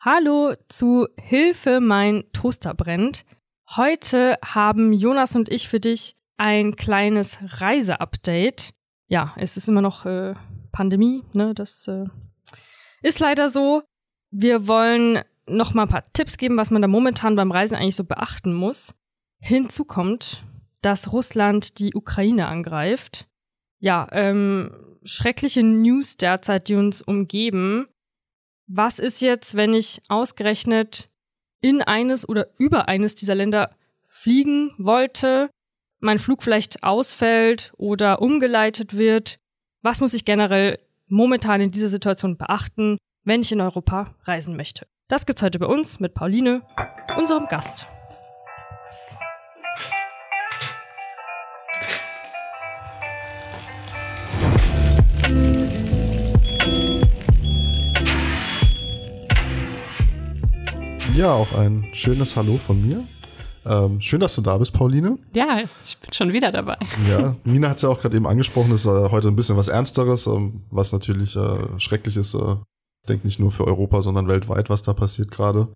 [0.00, 3.24] Hallo zu Hilfe, mein Toaster brennt.
[3.74, 8.74] Heute haben Jonas und ich für dich ein kleines Reiseupdate.
[9.08, 10.34] Ja, es ist immer noch äh,
[10.70, 11.52] Pandemie, ne?
[11.52, 12.04] Das äh,
[13.02, 13.82] ist leider so.
[14.30, 17.96] Wir wollen noch mal ein paar Tipps geben, was man da momentan beim Reisen eigentlich
[17.96, 18.94] so beachten muss.
[19.40, 20.44] Hinzu kommt,
[20.80, 23.26] dass Russland die Ukraine angreift.
[23.80, 24.70] Ja, ähm,
[25.02, 27.88] schreckliche News derzeit, die uns umgeben
[28.68, 31.08] was ist jetzt, wenn ich ausgerechnet
[31.60, 33.74] in eines oder über eines dieser Länder
[34.06, 35.50] fliegen wollte,
[36.00, 39.38] mein Flug vielleicht ausfällt oder umgeleitet wird?
[39.82, 44.86] Was muss ich generell momentan in dieser Situation beachten, wenn ich in Europa reisen möchte?
[45.08, 46.62] Das gibt's heute bei uns mit Pauline,
[47.16, 47.86] unserem Gast.
[61.18, 63.02] Ja, auch ein schönes Hallo von mir.
[63.66, 65.18] Ähm, schön, dass du da bist, Pauline.
[65.32, 66.76] Ja, ich bin schon wieder dabei.
[67.10, 69.66] Ja, Nina hat es ja auch gerade eben angesprochen, ist äh, heute ein bisschen was
[69.66, 72.34] Ernsteres, ähm, was natürlich äh, schrecklich ist.
[72.34, 72.52] Äh,
[73.02, 75.72] ich denke nicht nur für Europa, sondern weltweit, was da passiert gerade.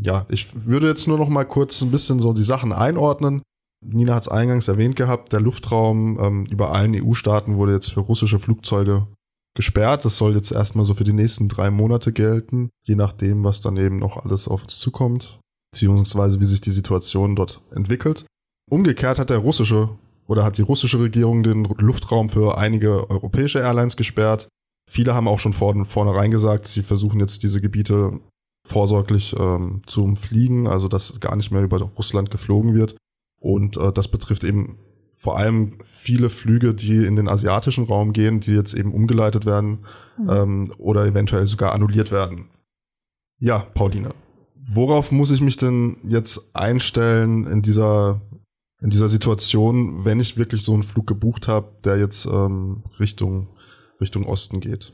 [0.00, 3.42] Ja, ich würde jetzt nur noch mal kurz ein bisschen so die Sachen einordnen.
[3.84, 8.00] Nina hat es eingangs erwähnt gehabt, der Luftraum ähm, über allen EU-Staaten wurde jetzt für
[8.00, 9.06] russische Flugzeuge
[9.58, 10.04] gesperrt.
[10.04, 13.76] Das soll jetzt erstmal so für die nächsten drei Monate gelten, je nachdem, was dann
[13.76, 15.40] eben noch alles auf uns zukommt,
[15.72, 18.24] beziehungsweise wie sich die Situation dort entwickelt.
[18.70, 19.88] Umgekehrt hat der russische
[20.28, 24.48] oder hat die russische Regierung den Luftraum für einige europäische Airlines gesperrt.
[24.88, 28.20] Viele haben auch schon vor, vornherein gesagt, sie versuchen jetzt diese Gebiete
[28.64, 32.94] vorsorglich ähm, zu umfliegen, also dass gar nicht mehr über Russland geflogen wird.
[33.40, 34.78] Und äh, das betrifft eben
[35.18, 39.80] vor allem viele Flüge, die in den asiatischen Raum gehen, die jetzt eben umgeleitet werden
[40.16, 40.30] mhm.
[40.30, 42.48] ähm, oder eventuell sogar annulliert werden.
[43.40, 44.14] Ja, Pauline,
[44.54, 48.20] worauf muss ich mich denn jetzt einstellen in dieser
[48.80, 53.48] in dieser Situation, wenn ich wirklich so einen Flug gebucht habe, der jetzt ähm, Richtung
[54.00, 54.92] Richtung Osten geht?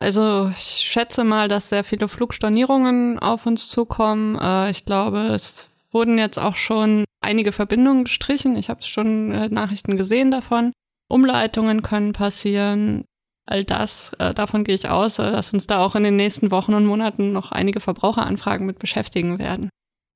[0.00, 4.36] Also ich schätze mal, dass sehr viele Flugstornierungen auf uns zukommen.
[4.36, 8.56] Äh, ich glaube, es wurden jetzt auch schon einige Verbindungen gestrichen.
[8.56, 10.72] Ich habe schon äh, Nachrichten gesehen davon.
[11.08, 13.04] Umleitungen können passieren.
[13.46, 16.50] All das, äh, davon gehe ich aus, äh, dass uns da auch in den nächsten
[16.50, 19.70] Wochen und Monaten noch einige Verbraucheranfragen mit beschäftigen werden.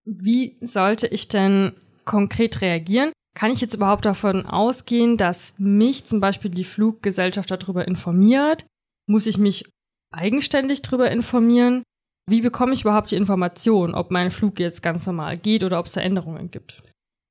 [0.05, 1.73] Wie sollte ich denn
[2.05, 3.13] konkret reagieren?
[3.35, 8.65] Kann ich jetzt überhaupt davon ausgehen, dass mich zum Beispiel die Fluggesellschaft darüber informiert?
[9.09, 9.69] Muss ich mich
[10.13, 11.83] eigenständig darüber informieren?
[12.31, 15.87] Wie bekomme ich überhaupt die Information, ob mein Flug jetzt ganz normal geht oder ob
[15.87, 16.83] es da Änderungen gibt?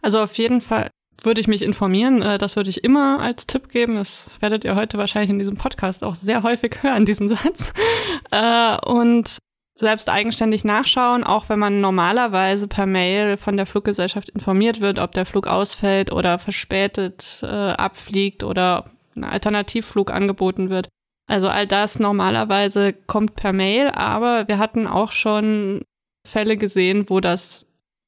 [0.04, 0.92] Also auf jeden Fall
[1.24, 2.22] würde ich mich informieren.
[2.22, 3.96] Äh, das würde ich immer als Tipp geben.
[3.96, 7.74] Das werdet ihr heute wahrscheinlich in diesem Podcast auch sehr häufig hören, diesen Satz.
[8.32, 9.38] Äh, und
[9.76, 15.14] selbst eigenständig nachschauen, auch wenn man normalerweise per Mail von der Fluggesellschaft informiert wird, ob
[15.14, 20.90] der Flug ausfällt oder verspätet äh, abfliegt oder ein Alternativflug angeboten wird.
[21.28, 25.82] Also all das normalerweise kommt per Mail, aber wir hatten auch schon
[26.28, 27.66] Fälle gesehen, wo das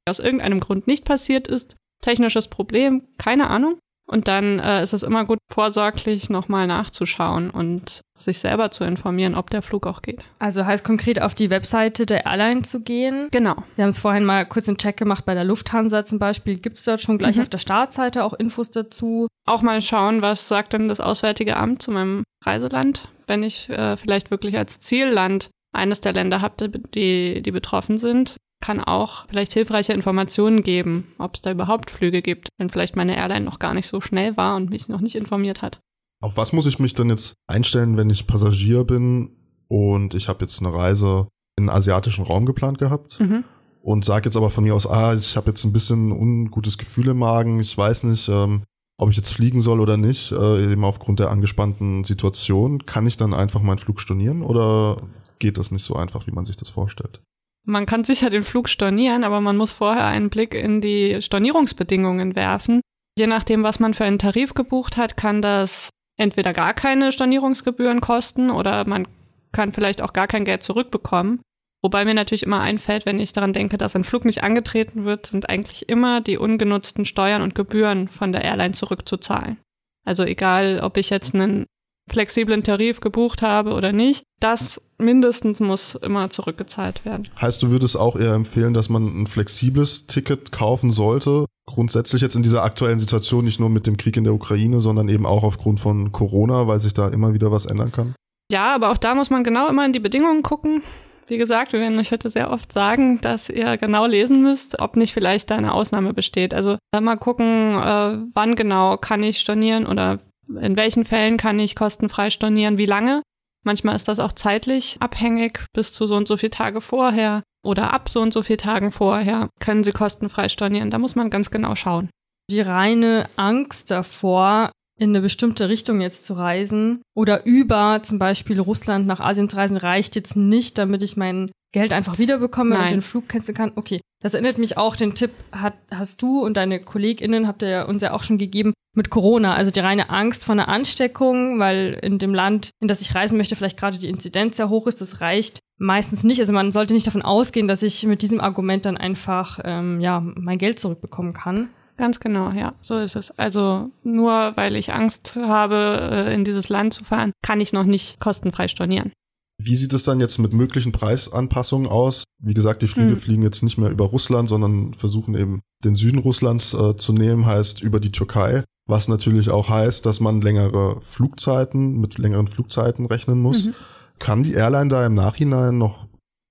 [0.07, 3.79] aus irgendeinem Grund nicht passiert ist technisches Problem, keine Ahnung.
[4.07, 9.33] Und dann äh, ist es immer gut, vorsorglich nochmal nachzuschauen und sich selber zu informieren,
[9.33, 10.21] ob der Flug auch geht.
[10.37, 13.29] Also heißt konkret auf die Webseite der Airline zu gehen.
[13.31, 13.55] Genau.
[13.75, 16.57] Wir haben es vorhin mal kurz einen Check gemacht bei der Lufthansa zum Beispiel.
[16.57, 17.41] Gibt es dort schon gleich mhm.
[17.41, 19.27] auf der Startseite auch Infos dazu?
[19.47, 23.97] Auch mal schauen, was sagt denn das Auswärtige Amt zu meinem Reiseland, wenn ich äh,
[23.97, 29.53] vielleicht wirklich als Zielland eines der Länder habe, die, die betroffen sind kann auch vielleicht
[29.53, 33.73] hilfreiche Informationen geben, ob es da überhaupt Flüge gibt, wenn vielleicht meine Airline noch gar
[33.73, 35.79] nicht so schnell war und mich noch nicht informiert hat.
[36.21, 39.29] Auf was muss ich mich denn jetzt einstellen, wenn ich Passagier bin
[39.67, 41.27] und ich habe jetzt eine Reise
[41.57, 43.19] in den asiatischen Raum geplant gehabt?
[43.19, 43.43] Mhm.
[43.81, 47.09] Und sage jetzt aber von mir aus, ah, ich habe jetzt ein bisschen ungutes Gefühl
[47.09, 48.63] im Magen, ich weiß nicht, ähm,
[48.97, 52.85] ob ich jetzt fliegen soll oder nicht, äh, eben aufgrund der angespannten Situation.
[52.85, 54.97] Kann ich dann einfach meinen Flug stornieren oder
[55.37, 57.21] geht das nicht so einfach, wie man sich das vorstellt?
[57.65, 62.35] Man kann sicher den Flug stornieren, aber man muss vorher einen Blick in die Stornierungsbedingungen
[62.35, 62.81] werfen.
[63.17, 68.01] Je nachdem, was man für einen Tarif gebucht hat, kann das entweder gar keine Stornierungsgebühren
[68.01, 69.07] kosten oder man
[69.51, 71.41] kann vielleicht auch gar kein Geld zurückbekommen.
[71.81, 75.27] Wobei mir natürlich immer einfällt, wenn ich daran denke, dass ein Flug nicht angetreten wird,
[75.27, 79.57] sind eigentlich immer die ungenutzten Steuern und Gebühren von der Airline zurückzuzahlen.
[80.03, 81.65] Also egal, ob ich jetzt einen
[82.09, 87.27] flexiblen Tarif gebucht habe oder nicht, das mindestens muss immer zurückgezahlt werden.
[87.39, 91.45] Heißt, du würdest auch eher empfehlen, dass man ein flexibles Ticket kaufen sollte?
[91.67, 95.09] Grundsätzlich jetzt in dieser aktuellen Situation, nicht nur mit dem Krieg in der Ukraine, sondern
[95.09, 98.15] eben auch aufgrund von Corona, weil sich da immer wieder was ändern kann?
[98.51, 100.83] Ja, aber auch da muss man genau immer in die Bedingungen gucken.
[101.27, 104.95] Wie gesagt, wir werden euch heute sehr oft sagen, dass ihr genau lesen müsst, ob
[104.95, 106.53] nicht vielleicht da eine Ausnahme besteht.
[106.53, 111.75] Also mal gucken, äh, wann genau kann ich stornieren oder in welchen Fällen kann ich
[111.75, 113.21] kostenfrei stornieren, wie lange.
[113.63, 117.93] Manchmal ist das auch zeitlich abhängig, bis zu so und so viele Tage vorher oder
[117.93, 120.91] ab so und so vielen Tagen vorher können sie kostenfrei stornieren.
[120.91, 122.09] Da muss man ganz genau schauen.
[122.51, 128.59] Die reine Angst davor, in eine bestimmte Richtung jetzt zu reisen oder über zum Beispiel
[128.59, 132.83] Russland nach Asien zu reisen, reicht jetzt nicht, damit ich mein Geld einfach wiederbekomme Nein.
[132.83, 133.71] und den Flug canceln kann.
[133.75, 137.85] Okay, das erinnert mich auch, den Tipp hat, hast du und deine KollegInnen, habt ihr
[137.87, 139.53] uns ja auch schon gegeben, mit Corona.
[139.53, 143.37] Also die reine Angst vor einer Ansteckung, weil in dem Land, in das ich reisen
[143.37, 146.39] möchte, vielleicht gerade die Inzidenz sehr hoch ist, das reicht meistens nicht.
[146.39, 150.21] Also man sollte nicht davon ausgehen, dass ich mit diesem Argument dann einfach ähm, ja
[150.21, 151.69] mein Geld zurückbekommen kann.
[151.97, 153.31] Ganz genau, ja, so ist es.
[153.37, 157.85] Also nur weil ich Angst habe, äh, in dieses Land zu fahren, kann ich noch
[157.85, 159.13] nicht kostenfrei stornieren.
[159.57, 162.25] Wie sieht es dann jetzt mit möglichen Preisanpassungen aus?
[162.41, 163.17] Wie gesagt, die Flüge Hm.
[163.17, 167.45] fliegen jetzt nicht mehr über Russland, sondern versuchen eben den Süden Russlands äh, zu nehmen,
[167.45, 168.63] heißt über die Türkei.
[168.87, 173.67] Was natürlich auch heißt, dass man längere Flugzeiten mit längeren Flugzeiten rechnen muss.
[173.67, 173.73] Mhm.
[174.19, 176.07] Kann die Airline da im Nachhinein noch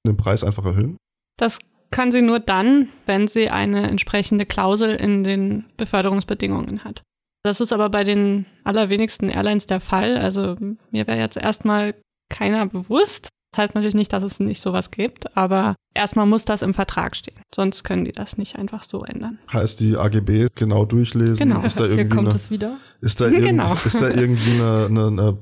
[0.06, 0.96] den Preis einfach erhöhen?
[1.38, 1.58] Das
[1.90, 7.02] kann sie nur dann, wenn sie eine entsprechende Klausel in den Beförderungsbedingungen hat.
[7.44, 10.16] Das ist aber bei den allerwenigsten Airlines der Fall.
[10.16, 10.56] Also
[10.90, 11.94] mir wäre jetzt erstmal
[12.30, 13.28] keiner bewusst.
[13.52, 17.14] Das heißt natürlich nicht, dass es nicht sowas gibt, aber erstmal muss das im Vertrag
[17.14, 17.36] stehen.
[17.54, 19.38] Sonst können die das nicht einfach so ändern.
[19.52, 21.36] Heißt die AGB genau durchlesen?
[21.36, 21.60] Genau.
[21.62, 22.78] Ist da Hier irgendwie kommt eine, es wieder.
[23.00, 23.74] ist da irgend, Genau.
[23.84, 25.32] ist da irgendwie eine, eine, eine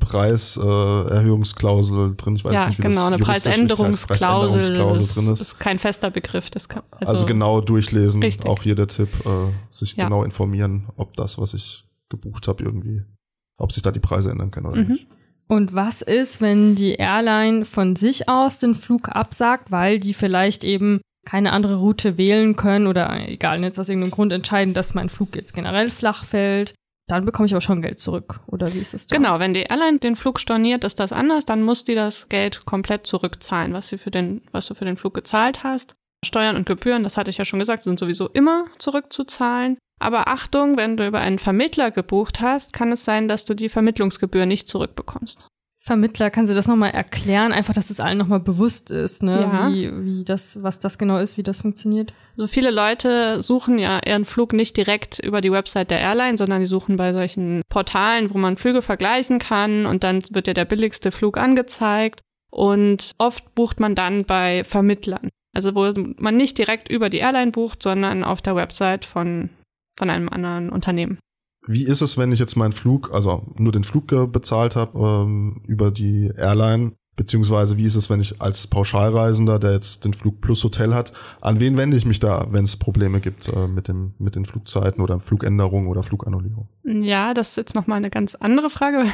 [1.03, 2.37] Preiserhöhungsklausel drin?
[2.37, 3.19] Ich weiß ja, nicht, wie genau, das eine.
[3.25, 5.41] Preisänderungsklausel Preisänderungsklausel ist, drin ist.
[5.41, 6.51] ist kein fester Begriff.
[6.51, 8.47] Das kann, Also, genau durchlesen, Richtig.
[8.47, 9.31] auch hier der Tipp, äh,
[9.71, 10.05] sich Ja.
[10.05, 13.03] genau informieren, ob das, was ich gebucht habe, irgendwie,
[13.57, 14.89] ob sich da die Preise ändern können oder Mhm.
[14.93, 15.07] nicht.
[15.49, 20.65] Und was ist, wenn die Airline von sich aus den Flug absagt, weil die vielleicht
[20.65, 25.09] eben keine andere Route wählen können oder egal, jetzt aus irgendeinem Grund entscheiden, dass mein
[25.09, 26.75] Flug jetzt generell flach fällt?
[27.09, 28.41] Dann bekomme ich aber schon Geld zurück.
[28.47, 29.17] Oder wie ist es da?
[29.17, 31.45] Genau, wenn die Airline den Flug storniert, ist das anders.
[31.45, 34.97] Dann muss die das Geld komplett zurückzahlen, was, sie für den, was du für den
[34.97, 35.95] Flug gezahlt hast.
[36.25, 39.77] Steuern und Gebühren, das hatte ich ja schon gesagt, sind sowieso immer zurückzuzahlen.
[40.03, 43.69] Aber Achtung, wenn du über einen Vermittler gebucht hast, kann es sein, dass du die
[43.69, 45.47] Vermittlungsgebühr nicht zurückbekommst.
[45.85, 47.53] Vermittler, kann sie das nochmal erklären?
[47.53, 49.41] Einfach, dass das allen nochmal bewusst ist, ne?
[49.41, 49.69] Ja.
[49.69, 52.15] Wie, wie das, was das genau ist, wie das funktioniert.
[52.37, 56.61] So viele Leute suchen ja ihren Flug nicht direkt über die Website der Airline, sondern
[56.61, 60.67] die suchen bei solchen Portalen, wo man Flüge vergleichen kann und dann wird dir der
[60.67, 62.21] billigste Flug angezeigt
[62.53, 65.31] und oft bucht man dann bei Vermittlern.
[65.53, 69.51] Also wo man nicht direkt über die Airline bucht, sondern auf der Website von,
[69.97, 71.19] von einem anderen Unternehmen.
[71.67, 75.63] Wie ist es, wenn ich jetzt meinen Flug, also nur den Flug bezahlt habe ähm,
[75.67, 80.41] über die Airline, beziehungsweise wie ist es, wenn ich als Pauschalreisender, der jetzt den Flug
[80.41, 83.87] plus Hotel hat, an wen wende ich mich da, wenn es Probleme gibt äh, mit,
[83.89, 86.69] dem, mit den Flugzeiten oder Flugänderungen oder Flugannullierung?
[86.85, 89.05] Ja, das ist jetzt nochmal eine ganz andere Frage.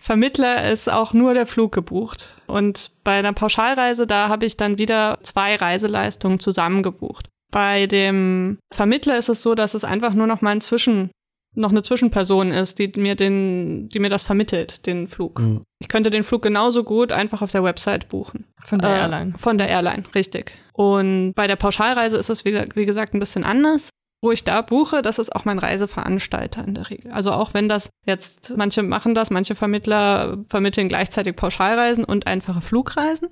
[0.00, 2.36] Vermittler ist auch nur der Flug gebucht.
[2.46, 7.31] Und bei einer Pauschalreise, da habe ich dann wieder zwei Reiseleistungen zusammengebucht.
[7.52, 11.10] Bei dem Vermittler ist es so, dass es einfach nur noch mal ein Zwischen,
[11.54, 15.38] noch eine Zwischenperson ist, die mir den, die mir das vermittelt, den Flug.
[15.38, 15.62] Mhm.
[15.78, 18.46] Ich könnte den Flug genauso gut einfach auf der Website buchen.
[18.64, 19.34] Von der Äh, Airline.
[19.38, 20.52] Von der Airline, richtig.
[20.72, 23.90] Und bei der Pauschalreise ist es, wie, wie gesagt, ein bisschen anders.
[24.24, 27.10] Wo ich da buche, das ist auch mein Reiseveranstalter in der Regel.
[27.10, 32.60] Also auch wenn das jetzt, manche machen das, manche Vermittler vermitteln gleichzeitig Pauschalreisen und einfache
[32.60, 33.30] Flugreisen.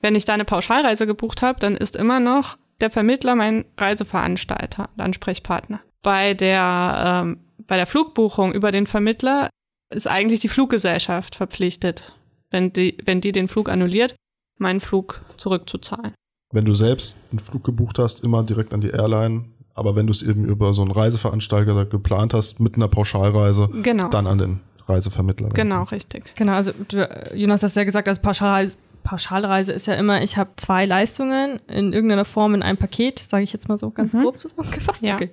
[0.00, 4.90] Wenn ich da eine Pauschalreise gebucht habe, dann ist immer noch der Vermittler mein Reiseveranstalter
[4.94, 5.80] und Ansprechpartner.
[6.02, 9.48] Bei der, ähm, bei der Flugbuchung über den Vermittler
[9.94, 12.14] ist eigentlich die Fluggesellschaft verpflichtet,
[12.50, 14.14] wenn die, wenn die den Flug annulliert,
[14.58, 16.12] meinen Flug zurückzuzahlen.
[16.52, 20.10] Wenn du selbst einen Flug gebucht hast, immer direkt an die Airline, aber wenn du
[20.12, 24.08] es eben über so einen Reiseveranstalter geplant hast, mit einer Pauschalreise, Genau.
[24.08, 25.50] dann an den Reisevermittler.
[25.50, 26.24] Genau, richtig.
[26.34, 30.50] Genau, also du, Jonas hast ja gesagt, also Pauschalreise, Pauschalreise ist ja immer, ich habe
[30.56, 34.22] zwei Leistungen in irgendeiner Form in einem Paket, sage ich jetzt mal so ganz Mhm.
[34.22, 35.02] grob zusammengefasst.
[35.02, 35.14] Ja.
[35.14, 35.30] Okay.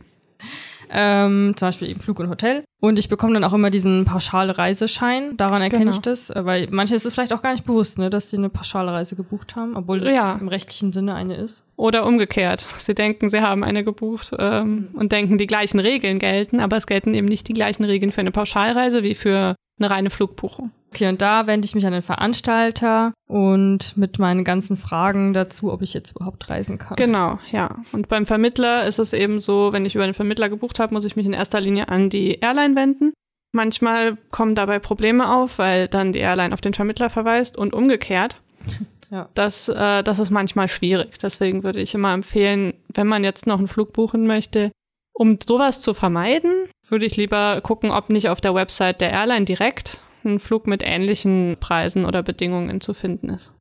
[0.91, 2.63] Ähm, zum Beispiel eben Flug und Hotel.
[2.79, 5.37] Und ich bekomme dann auch immer diesen Pauschalreiseschein.
[5.37, 5.95] Daran erkenne Genau.
[5.95, 8.37] ich das, äh, weil manche ist es vielleicht auch gar nicht bewusst, ne, dass sie
[8.37, 10.37] eine Pauschalreise gebucht haben, obwohl das Ja.
[10.41, 11.67] im rechtlichen Sinne eine ist.
[11.75, 12.65] Oder umgekehrt.
[12.79, 16.87] Sie denken, sie haben eine gebucht ähm, und denken, die gleichen Regeln gelten, aber es
[16.87, 20.71] gelten eben nicht die gleichen Regeln für eine Pauschalreise wie für eine reine Flugbuchung.
[20.91, 25.71] Okay, und da wende ich mich an den Veranstalter und mit meinen ganzen Fragen dazu,
[25.71, 26.95] ob ich jetzt überhaupt reisen kann.
[26.95, 27.75] Genau, ja.
[27.91, 31.05] Und beim Vermittler ist es eben so, wenn ich über den Vermittler gebucht habe, muss
[31.05, 33.13] ich mich in erster Linie an die Airline wenden.
[33.51, 38.41] Manchmal kommen dabei Probleme auf, weil dann die Airline auf den Vermittler verweist und umgekehrt.
[39.11, 39.27] Ja.
[39.33, 41.17] Das, äh, das ist manchmal schwierig.
[41.17, 44.71] Deswegen würde ich immer empfehlen, wenn man jetzt noch einen Flug buchen möchte,
[45.13, 46.51] um sowas zu vermeiden,
[46.87, 50.81] würde ich lieber gucken, ob nicht auf der Website der Airline direkt ein Flug mit
[50.83, 53.53] ähnlichen Preisen oder Bedingungen zu finden ist.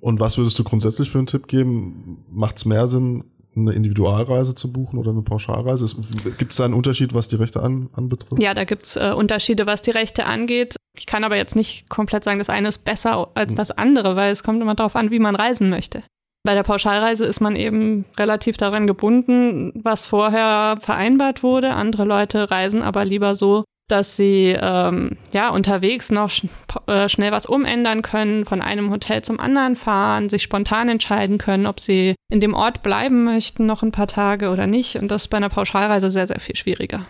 [0.00, 2.24] Und was würdest du grundsätzlich für einen Tipp geben?
[2.28, 5.86] Macht es mehr Sinn, eine Individualreise zu buchen oder eine Pauschalreise?
[6.38, 8.42] Gibt es da einen Unterschied, was die Rechte an, anbetrifft?
[8.42, 10.76] Ja, da gibt es äh, Unterschiede, was die Rechte angeht.
[10.96, 13.56] Ich kann aber jetzt nicht komplett sagen, das eine ist besser als hm.
[13.56, 16.02] das andere, weil es kommt immer darauf an, wie man reisen möchte.
[16.44, 21.74] Bei der Pauschalreise ist man eben relativ daran gebunden, was vorher vereinbart wurde.
[21.74, 26.46] Andere Leute reisen aber lieber so, dass sie ähm, ja unterwegs noch sch
[26.86, 31.66] äh, schnell was umändern können, von einem Hotel zum anderen fahren, sich spontan entscheiden können,
[31.66, 34.96] ob sie in dem Ort bleiben möchten noch ein paar Tage oder nicht.
[34.96, 37.06] Und das ist bei einer Pauschalreise sehr, sehr viel schwieriger.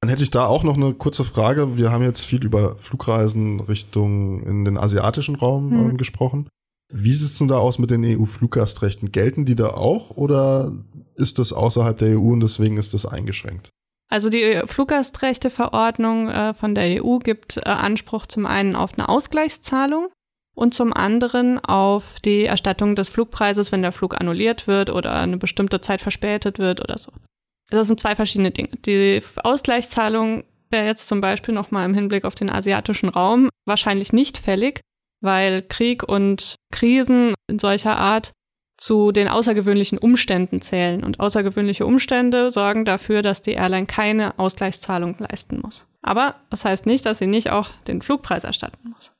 [0.00, 1.76] Dann hätte ich da auch noch eine kurze Frage.
[1.76, 5.90] Wir haben jetzt viel über Flugreisen Richtung in den asiatischen Raum hm.
[5.90, 6.48] äh, gesprochen.
[6.92, 9.12] Wie sieht es denn da aus mit den EU-Fluggastrechten?
[9.12, 10.72] Gelten die da auch oder
[11.14, 13.70] ist das außerhalb der EU und deswegen ist das eingeschränkt?
[14.12, 20.08] Also die Fluggastrechteverordnung äh, von der EU gibt äh, Anspruch zum einen auf eine Ausgleichszahlung
[20.54, 25.38] und zum anderen auf die Erstattung des Flugpreises, wenn der Flug annulliert wird oder eine
[25.38, 27.10] bestimmte Zeit verspätet wird oder so.
[27.70, 28.68] Das sind zwei verschiedene Dinge.
[28.84, 34.36] Die Ausgleichszahlung wäre jetzt zum Beispiel nochmal im Hinblick auf den asiatischen Raum wahrscheinlich nicht
[34.36, 34.82] fällig,
[35.22, 38.32] weil Krieg und Krisen in solcher Art
[38.82, 41.04] zu den außergewöhnlichen Umständen zählen.
[41.04, 45.86] Und außergewöhnliche Umstände sorgen dafür, dass die Airline keine Ausgleichszahlung leisten muss.
[46.02, 49.12] Aber das heißt nicht, dass sie nicht auch den Flugpreis erstatten muss.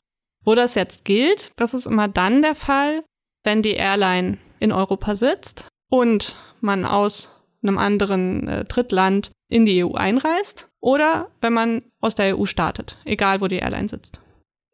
[0.44, 3.04] Wo das jetzt gilt, das ist immer dann der Fall,
[3.44, 9.84] wenn die Airline in Europa sitzt und man aus einem anderen äh, Drittland in die
[9.84, 14.20] EU einreist oder wenn man aus der EU startet, egal wo die Airline sitzt.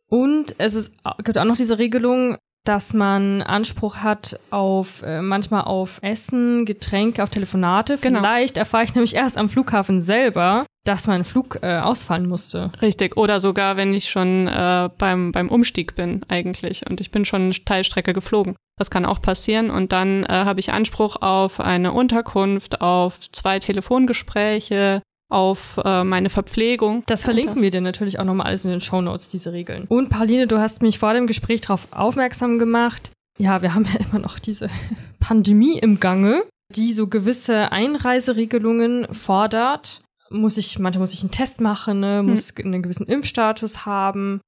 [0.07, 5.63] Und es ist, gibt auch noch diese Regelung, dass man Anspruch hat auf äh, manchmal
[5.63, 7.99] auf Essen, Getränke, auf Telefonate.
[7.99, 8.21] Genau.
[8.21, 12.71] Vielleicht erfahre ich nämlich erst am Flughafen selber, dass mein Flug äh, ausfallen musste.
[12.81, 13.17] Richtig.
[13.17, 17.43] Oder sogar, wenn ich schon äh, beim, beim Umstieg bin eigentlich und ich bin schon
[17.43, 18.57] eine Teilstrecke geflogen.
[18.79, 23.59] Das kann auch passieren und dann äh, habe ich Anspruch auf eine Unterkunft, auf zwei
[23.59, 27.03] Telefongespräche, auf äh, meine Verpflegung.
[27.07, 27.63] Das verlinken das.
[27.63, 29.85] wir dir natürlich auch nochmal alles in den Show Notes, diese Regeln.
[29.89, 33.11] Und Pauline, du hast mich vor dem Gespräch darauf aufmerksam gemacht.
[33.39, 34.69] Ja, wir haben ja immer noch diese
[35.21, 36.45] Pandemie im Gange,
[36.75, 40.03] die so gewisse Einreiseregelungen fordert.
[40.31, 42.67] Muss ich, manchmal muss ich einen Test machen, ne, muss hm.
[42.67, 44.41] einen gewissen Impfstatus haben.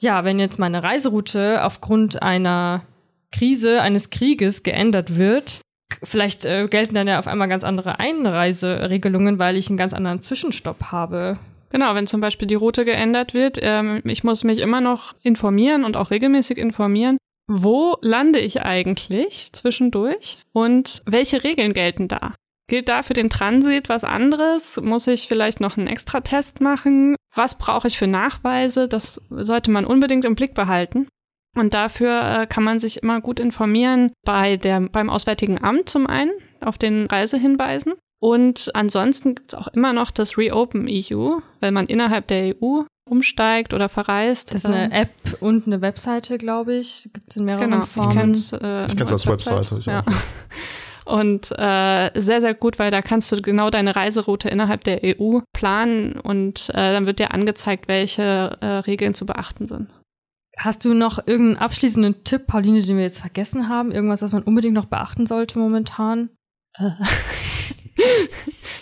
[0.00, 2.82] Ja, wenn jetzt meine Reiseroute aufgrund einer
[3.32, 5.60] Krise, eines Krieges geändert wird,
[6.02, 10.22] vielleicht äh, gelten dann ja auf einmal ganz andere Einreiseregelungen, weil ich einen ganz anderen
[10.22, 11.38] Zwischenstopp habe.
[11.70, 15.84] Genau, wenn zum Beispiel die Route geändert wird, ähm, ich muss mich immer noch informieren
[15.84, 22.34] und auch regelmäßig informieren, wo lande ich eigentlich zwischendurch und welche Regeln gelten da?
[22.68, 24.78] Gilt da für den Transit was anderes?
[24.80, 27.16] Muss ich vielleicht noch einen extra Test machen?
[27.34, 28.88] Was brauche ich für Nachweise?
[28.88, 31.08] Das sollte man unbedingt im Blick behalten.
[31.56, 36.06] Und dafür äh, kann man sich immer gut informieren bei der, beim Auswärtigen Amt zum
[36.06, 37.94] einen auf den Reisehinweisen.
[38.20, 42.82] Und ansonsten gibt es auch immer noch das Reopen EU, wenn man innerhalb der EU
[43.08, 44.50] umsteigt oder verreist.
[44.50, 47.08] Das ist eine App und eine Webseite, glaube ich.
[47.12, 48.10] Gibt es in mehreren genau, Formen.
[48.10, 49.76] Ich kenne es äh, ich kenn's als Webseite.
[49.76, 50.04] Webseite ja.
[51.08, 55.38] Und äh, sehr, sehr gut, weil da kannst du genau deine Reiseroute innerhalb der EU
[55.54, 59.88] planen und äh, dann wird dir angezeigt, welche äh, Regeln zu beachten sind.
[60.58, 63.92] Hast du noch irgendeinen abschließenden Tipp, Pauline, den wir jetzt vergessen haben?
[63.92, 66.30] Irgendwas, was man unbedingt noch beachten sollte momentan?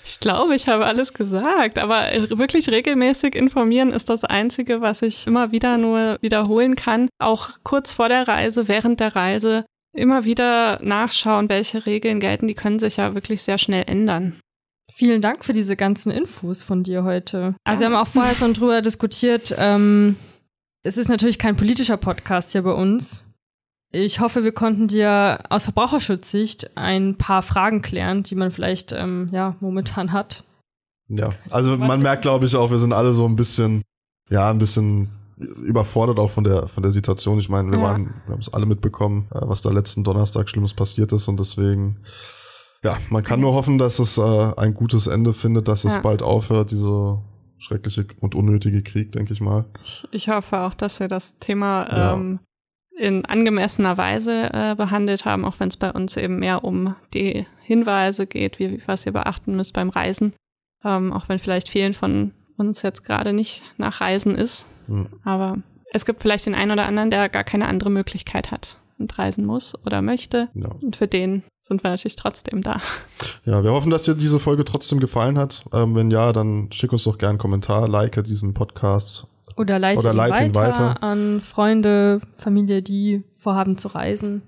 [0.04, 5.26] ich glaube, ich habe alles gesagt, aber wirklich regelmäßig informieren ist das Einzige, was ich
[5.26, 7.08] immer wieder nur wiederholen kann.
[7.18, 12.48] Auch kurz vor der Reise, während der Reise immer wieder nachschauen, welche Regeln gelten.
[12.48, 14.40] Die können sich ja wirklich sehr schnell ändern.
[14.92, 17.54] Vielen Dank für diese ganzen Infos von dir heute.
[17.64, 20.16] Also wir haben auch vorher schon drüber diskutiert, ähm,
[20.86, 23.24] es ist natürlich kein politischer Podcast hier bei uns.
[23.90, 29.28] Ich hoffe, wir konnten dir aus Verbraucherschutzsicht ein paar Fragen klären, die man vielleicht ähm,
[29.32, 30.44] ja momentan hat.
[31.08, 33.82] Ja, also man merkt, glaube ich, auch, wir sind alle so ein bisschen,
[34.28, 37.38] ja, ein bisschen überfordert auch von der von der Situation.
[37.38, 37.84] Ich meine, wir ja.
[37.84, 41.38] waren, wir haben es alle mitbekommen, äh, was da letzten Donnerstag Schlimmes passiert ist und
[41.38, 41.98] deswegen,
[42.82, 46.22] ja, man kann nur hoffen, dass es äh, ein gutes Ende findet, dass es bald
[46.22, 47.18] aufhört, diese
[47.58, 49.64] schreckliche und unnötige Krieg, denke ich mal.
[50.10, 52.14] Ich hoffe auch, dass wir das Thema ja.
[52.14, 52.40] ähm,
[52.96, 57.46] in angemessener Weise äh, behandelt haben, auch wenn es bei uns eben mehr um die
[57.62, 60.32] Hinweise geht, wie, was ihr beachten müsst beim Reisen.
[60.84, 64.66] Ähm, auch wenn vielleicht vielen von uns jetzt gerade nicht nach Reisen ist.
[64.86, 65.08] Hm.
[65.24, 65.58] Aber
[65.92, 68.78] es gibt vielleicht den einen oder anderen, der gar keine andere Möglichkeit hat.
[68.98, 70.48] Und reisen muss oder möchte.
[70.54, 70.68] Ja.
[70.82, 72.80] Und für den sind wir natürlich trotzdem da.
[73.44, 75.64] Ja, wir hoffen, dass dir diese Folge trotzdem gefallen hat.
[75.72, 79.26] Ähm, wenn ja, dann schick uns doch gerne einen Kommentar, like diesen Podcast.
[79.56, 81.02] Oder leite, Oder ihn, leite ihn weiter weiter.
[81.02, 84.42] an Freunde, Familie, die vorhaben zu reisen.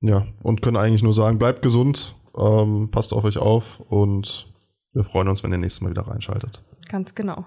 [0.00, 4.46] Ja, und können eigentlich nur sagen, bleibt gesund, ähm, passt auf euch auf und
[4.92, 6.62] wir freuen uns, wenn ihr nächstes Mal wieder reinschaltet.
[6.88, 7.44] Ganz genau.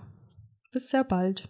[0.72, 1.50] Bis sehr bald.